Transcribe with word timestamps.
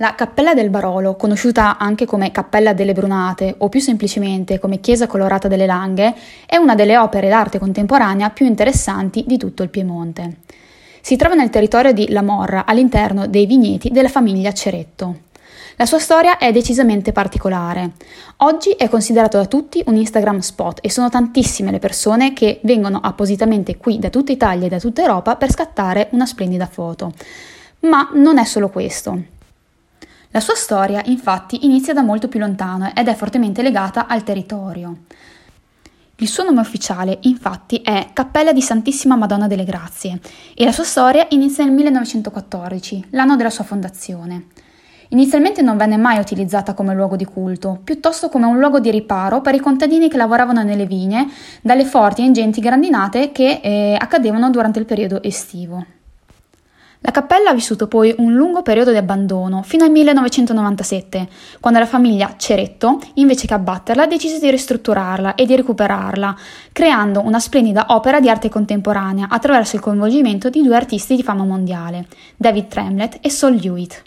La 0.00 0.14
Cappella 0.14 0.54
del 0.54 0.70
Barolo, 0.70 1.16
conosciuta 1.16 1.76
anche 1.76 2.06
come 2.06 2.30
Cappella 2.30 2.72
delle 2.72 2.92
Brunate 2.92 3.56
o 3.58 3.68
più 3.68 3.80
semplicemente 3.80 4.60
come 4.60 4.78
Chiesa 4.78 5.08
Colorata 5.08 5.48
delle 5.48 5.66
Langhe, 5.66 6.14
è 6.46 6.54
una 6.54 6.76
delle 6.76 6.96
opere 6.96 7.28
d'arte 7.28 7.58
contemporanea 7.58 8.30
più 8.30 8.46
interessanti 8.46 9.24
di 9.26 9.36
tutto 9.36 9.64
il 9.64 9.70
Piemonte. 9.70 10.36
Si 11.00 11.16
trova 11.16 11.34
nel 11.34 11.50
territorio 11.50 11.92
di 11.92 12.10
La 12.10 12.22
Morra, 12.22 12.64
all'interno 12.64 13.26
dei 13.26 13.44
vigneti 13.46 13.90
della 13.90 14.08
famiglia 14.08 14.52
Ceretto. 14.52 15.22
La 15.74 15.84
sua 15.84 15.98
storia 15.98 16.38
è 16.38 16.52
decisamente 16.52 17.10
particolare. 17.10 17.94
Oggi 18.36 18.70
è 18.70 18.88
considerato 18.88 19.36
da 19.36 19.46
tutti 19.46 19.82
un 19.86 19.96
Instagram 19.96 20.38
spot 20.38 20.78
e 20.80 20.92
sono 20.92 21.08
tantissime 21.08 21.72
le 21.72 21.80
persone 21.80 22.34
che 22.34 22.60
vengono 22.62 23.00
appositamente 23.02 23.76
qui 23.76 23.98
da 23.98 24.10
tutta 24.10 24.30
Italia 24.30 24.66
e 24.66 24.70
da 24.70 24.78
tutta 24.78 25.00
Europa 25.00 25.34
per 25.34 25.50
scattare 25.50 26.06
una 26.12 26.24
splendida 26.24 26.66
foto. 26.66 27.12
Ma 27.80 28.10
non 28.12 28.38
è 28.38 28.44
solo 28.44 28.68
questo. 28.68 29.37
La 30.30 30.40
sua 30.40 30.54
storia, 30.54 31.00
infatti, 31.06 31.64
inizia 31.64 31.94
da 31.94 32.02
molto 32.02 32.28
più 32.28 32.38
lontano 32.38 32.92
ed 32.94 33.08
è 33.08 33.14
fortemente 33.14 33.62
legata 33.62 34.06
al 34.06 34.22
territorio. 34.24 35.04
Il 36.16 36.28
suo 36.28 36.44
nome 36.44 36.60
ufficiale, 36.60 37.18
infatti, 37.22 37.80
è 37.82 38.10
Cappella 38.12 38.52
di 38.52 38.60
Santissima 38.60 39.16
Madonna 39.16 39.46
delle 39.46 39.64
Grazie 39.64 40.20
e 40.54 40.64
la 40.64 40.72
sua 40.72 40.84
storia 40.84 41.26
inizia 41.30 41.64
nel 41.64 41.72
1914, 41.72 43.06
l'anno 43.10 43.36
della 43.36 43.48
sua 43.48 43.64
fondazione. 43.64 44.48
Inizialmente 45.10 45.62
non 45.62 45.78
venne 45.78 45.96
mai 45.96 46.18
utilizzata 46.18 46.74
come 46.74 46.94
luogo 46.94 47.16
di 47.16 47.24
culto, 47.24 47.80
piuttosto 47.82 48.28
come 48.28 48.44
un 48.44 48.58
luogo 48.58 48.80
di 48.80 48.90
riparo 48.90 49.40
per 49.40 49.54
i 49.54 49.60
contadini 49.60 50.10
che 50.10 50.18
lavoravano 50.18 50.62
nelle 50.62 50.84
vigne 50.84 51.26
dalle 51.62 51.86
forti 51.86 52.20
e 52.20 52.26
ingenti 52.26 52.60
grandinate 52.60 53.32
che 53.32 53.60
eh, 53.62 53.96
accadevano 53.98 54.50
durante 54.50 54.78
il 54.78 54.84
periodo 54.84 55.22
estivo. 55.22 55.96
La 57.00 57.12
cappella 57.12 57.50
ha 57.50 57.54
vissuto 57.54 57.86
poi 57.86 58.12
un 58.18 58.34
lungo 58.34 58.62
periodo 58.62 58.90
di 58.90 58.96
abbandono, 58.96 59.62
fino 59.62 59.84
al 59.84 59.90
1997, 59.92 61.28
quando 61.60 61.78
la 61.78 61.86
famiglia 61.86 62.34
Ceretto, 62.36 62.98
invece 63.14 63.46
che 63.46 63.54
abbatterla, 63.54 64.06
decise 64.06 64.40
di 64.40 64.50
ristrutturarla 64.50 65.36
e 65.36 65.46
di 65.46 65.54
recuperarla, 65.54 66.36
creando 66.72 67.20
una 67.24 67.38
splendida 67.38 67.86
opera 67.90 68.18
di 68.18 68.28
arte 68.28 68.48
contemporanea 68.48 69.28
attraverso 69.28 69.76
il 69.76 69.82
coinvolgimento 69.82 70.50
di 70.50 70.60
due 70.60 70.74
artisti 70.74 71.14
di 71.14 71.22
fama 71.22 71.44
mondiale, 71.44 72.06
David 72.36 72.66
Tremlett 72.66 73.18
e 73.20 73.30
Sol 73.30 73.60
Hewitt. 73.62 74.02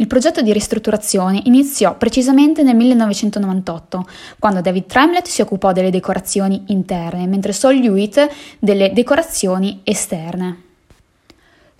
Il 0.00 0.08
progetto 0.08 0.42
di 0.42 0.52
ristrutturazione 0.52 1.40
iniziò 1.44 1.96
precisamente 1.96 2.64
nel 2.64 2.76
1998, 2.76 4.06
quando 4.40 4.60
David 4.60 4.86
Tremlett 4.86 5.26
si 5.26 5.42
occupò 5.42 5.72
delle 5.72 5.90
decorazioni 5.90 6.64
interne, 6.68 7.26
mentre 7.28 7.52
Sol 7.52 7.82
Hewitt 7.82 8.28
delle 8.58 8.92
decorazioni 8.92 9.80
esterne. 9.84 10.66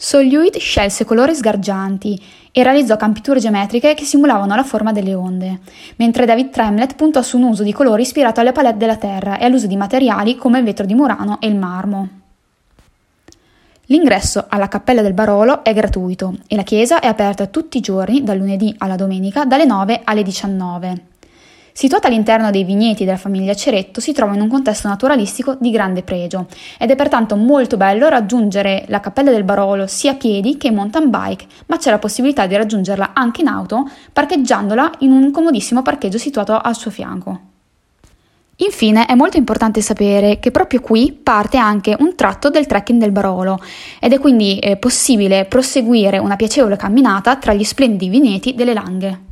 Sol 0.00 0.32
Hewitt 0.32 0.58
scelse 0.58 1.04
colori 1.04 1.34
sgargianti 1.34 2.22
e 2.52 2.62
realizzò 2.62 2.96
campiture 2.96 3.41
geometriche 3.41 3.94
che 3.94 4.05
simulavano 4.05 4.55
la 4.55 4.62
forma 4.62 4.92
delle 4.92 5.12
onde, 5.12 5.58
mentre 5.96 6.24
David 6.24 6.50
Tremlett 6.50 6.94
puntò 6.94 7.20
su 7.20 7.36
un 7.36 7.42
uso 7.42 7.64
di 7.64 7.72
colori 7.72 8.02
ispirato 8.02 8.38
alle 8.38 8.52
palette 8.52 8.78
della 8.78 8.94
terra 8.94 9.38
e 9.38 9.44
all'uso 9.44 9.66
di 9.66 9.77
materiali 9.77 10.36
come 10.36 10.60
il 10.60 10.64
vetro 10.64 10.86
di 10.86 10.94
Murano 10.94 11.40
e 11.40 11.48
il 11.48 11.56
marmo. 11.56 12.08
L'ingresso 13.86 14.44
alla 14.48 14.68
Cappella 14.68 15.02
del 15.02 15.14
Barolo 15.14 15.64
è 15.64 15.74
gratuito 15.74 16.36
e 16.46 16.55
la 16.55 16.62
chiesa 16.62 17.00
è 17.00 17.08
aperta 17.08 17.46
tutti 17.46 17.78
i 17.78 17.80
giorni, 17.80 18.22
dal 18.22 18.38
lunedì 18.38 18.72
alla 18.78 18.94
domenica, 18.94 19.46
dalle 19.46 19.64
9 19.64 20.02
alle 20.05 20.22
19. 20.22 21.02
Situata 21.78 22.08
all'interno 22.08 22.50
dei 22.50 22.64
vigneti 22.64 23.04
della 23.04 23.16
famiglia 23.16 23.54
Ceretto, 23.54 24.00
si 24.00 24.12
trova 24.12 24.34
in 24.34 24.40
un 24.40 24.48
contesto 24.48 24.88
naturalistico 24.88 25.56
di 25.60 25.70
grande 25.70 26.02
pregio 26.02 26.48
ed 26.76 26.90
è 26.90 26.96
pertanto 26.96 27.36
molto 27.36 27.76
bello 27.76 28.08
raggiungere 28.08 28.84
la 28.88 28.98
Cappella 28.98 29.30
del 29.30 29.44
Barolo 29.44 29.86
sia 29.86 30.10
a 30.10 30.14
piedi 30.16 30.56
che 30.56 30.66
in 30.66 30.74
mountain 30.74 31.08
bike, 31.08 31.46
ma 31.66 31.76
c'è 31.76 31.90
la 31.90 32.00
possibilità 32.00 32.48
di 32.48 32.56
raggiungerla 32.56 33.12
anche 33.14 33.42
in 33.42 33.46
auto 33.46 33.88
parcheggiandola 34.12 34.90
in 34.98 35.12
un 35.12 35.30
comodissimo 35.30 35.82
parcheggio 35.82 36.18
situato 36.18 36.58
al 36.58 36.74
suo 36.74 36.90
fianco. 36.90 37.40
Infine 38.56 39.06
è 39.06 39.14
molto 39.14 39.36
importante 39.36 39.80
sapere 39.80 40.40
che 40.40 40.50
proprio 40.50 40.80
qui 40.80 41.12
parte 41.12 41.58
anche 41.58 41.94
un 41.96 42.17
tratto 42.17 42.50
del 42.50 42.67
trekking 42.67 42.98
del 42.98 43.12
Barolo 43.12 43.62
ed 44.00 44.12
è 44.12 44.18
quindi 44.18 44.58
eh, 44.58 44.78
possibile 44.78 45.44
proseguire 45.44 46.18
una 46.18 46.34
piacevole 46.34 46.74
camminata 46.74 47.36
tra 47.36 47.55
gli 47.55 47.62
splendidi 47.62 48.08
vigneti 48.08 48.56
delle 48.56 48.74
Langhe. 48.74 49.27